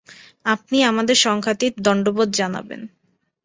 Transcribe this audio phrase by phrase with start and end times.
[0.45, 2.81] আপনি আমাদের সংখ্যাতীত দণ্ডবৎ জানিবেন।